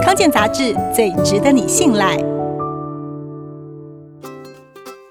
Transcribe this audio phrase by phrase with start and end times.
[0.00, 2.16] 康健杂志最值得你信赖。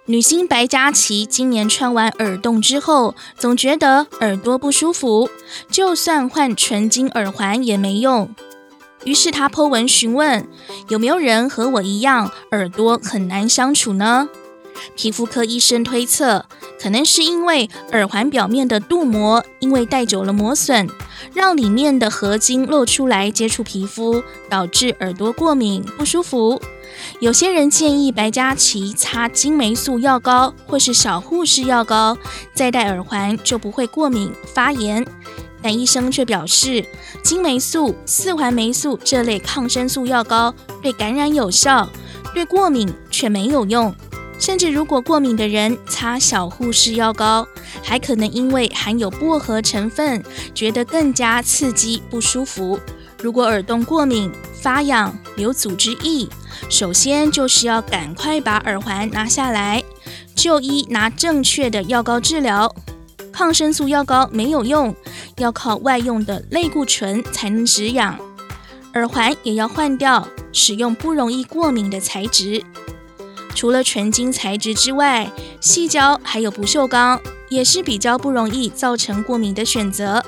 [0.06, 5.30] 女星白嘉琪今年穿完耳洞之后，总觉得耳朵不舒服，
[5.70, 8.34] 就算换纯金耳环也没用。
[9.04, 10.48] 于是她 po 文询问，
[10.90, 14.30] 有没有人和我一样耳朵很难相处呢？
[14.96, 16.46] 皮肤科医生推测，
[16.82, 20.90] 可能是因为耳环表面的镀膜因为戴久了磨损，
[21.34, 26.62] 让里面的合金露出来接触皮肤，导致耳朵过敏不舒服。
[27.20, 32.18] 有些人建议白嘉琪擦金霉素药膏或是小护士药膏，
[32.54, 35.06] 再戴耳环就不会过敏发炎。
[35.64, 36.84] 但医生却表示，
[37.24, 41.88] 金霉素、四环霉素这类抗生素药膏对感染有效，
[42.34, 43.94] 对过敏却没有用。
[44.40, 47.48] 甚至如果过敏的人擦小护士药膏，
[47.84, 52.80] 还可能因为含有薄荷成分，觉得更加刺激不舒服。
[53.22, 56.28] 如果耳洞过敏、发痒、有组织液，
[56.70, 59.84] 首先就是要赶快把耳环拿下来，
[60.36, 62.74] 就医拿正确的药膏治疗。
[63.32, 64.96] 抗生素药膏没有用，
[65.38, 68.20] 要靠外用的类固醇才能止痒。
[68.94, 72.64] 耳环也要换掉，使用不容易过敏的材质。
[73.56, 77.22] 除了纯金材质之外，细胶还有不锈钢
[77.52, 80.24] 也是比较不容易造成过敏的选择。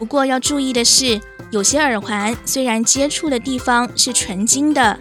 [0.00, 1.20] 不过要注意的是，
[1.52, 4.98] 有些耳环虽然接触的地方是纯金的，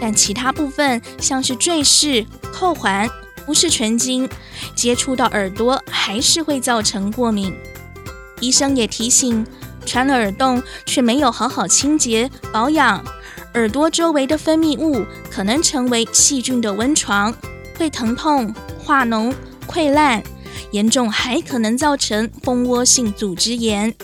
[0.00, 3.08] 但其他部分像是坠饰、扣环
[3.46, 4.28] 不是纯金，
[4.74, 7.56] 接触到耳朵还是会造成过敏。
[8.40, 9.46] 医生也提醒，
[9.86, 13.04] 穿了耳洞却没有好好清洁保养。
[13.54, 17.32] 耳朵周围的分泌物可能成为细菌的温床，
[17.78, 19.32] 会疼痛、化脓、
[19.68, 20.20] 溃烂，
[20.72, 23.94] 严重还可能造成蜂窝性组织炎。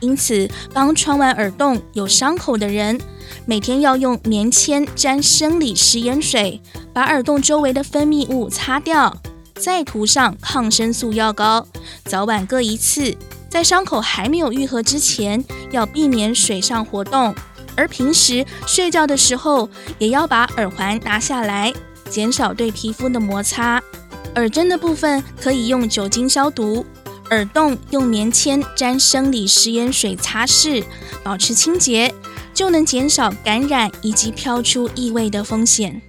[0.00, 3.00] 因此，刚穿完耳洞有伤口的人，
[3.44, 6.62] 每天要用棉签沾生理食盐水，
[6.92, 9.16] 把耳洞周围的分泌物擦掉，
[9.56, 11.66] 再涂上抗生素药膏，
[12.04, 13.16] 早晚各一次。
[13.50, 15.42] 在伤口还没有愈合之前，
[15.72, 17.34] 要避免水上活动。
[17.74, 21.72] 而平时睡觉的时候，也要把耳环拿下来，
[22.10, 23.82] 减少对皮肤的摩擦。
[24.34, 26.84] 耳针的部分可以用酒精消毒，
[27.30, 30.84] 耳洞用棉签沾生理食盐水擦拭，
[31.24, 32.14] 保持清洁，
[32.54, 36.00] 就能减少感染以及飘出异味的风险。